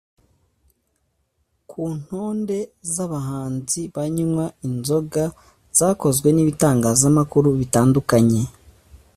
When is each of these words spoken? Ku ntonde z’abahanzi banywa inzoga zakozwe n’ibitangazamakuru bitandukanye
Ku 1.69 1.81
ntonde 1.99 2.57
z’abahanzi 2.93 3.81
banywa 3.95 4.45
inzoga 4.67 5.23
zakozwe 5.77 6.27
n’ibitangazamakuru 6.31 7.49
bitandukanye 7.59 8.41